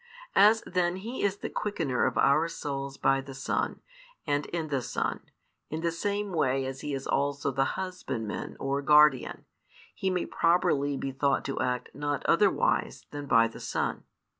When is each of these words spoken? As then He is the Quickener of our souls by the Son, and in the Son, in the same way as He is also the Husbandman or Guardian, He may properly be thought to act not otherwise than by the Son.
As 0.35 0.63
then 0.65 0.95
He 0.95 1.21
is 1.21 1.37
the 1.37 1.49
Quickener 1.51 2.07
of 2.07 2.17
our 2.17 2.47
souls 2.47 2.97
by 2.97 3.21
the 3.21 3.35
Son, 3.35 3.81
and 4.25 4.47
in 4.47 4.69
the 4.69 4.81
Son, 4.81 5.19
in 5.69 5.81
the 5.81 5.91
same 5.91 6.31
way 6.33 6.65
as 6.65 6.81
He 6.81 6.95
is 6.95 7.05
also 7.05 7.51
the 7.51 7.75
Husbandman 7.77 8.57
or 8.59 8.81
Guardian, 8.81 9.45
He 9.93 10.09
may 10.09 10.25
properly 10.25 10.97
be 10.97 11.11
thought 11.11 11.45
to 11.45 11.59
act 11.59 11.89
not 11.93 12.25
otherwise 12.25 13.05
than 13.11 13.27
by 13.27 13.47
the 13.47 13.59
Son. 13.59 14.03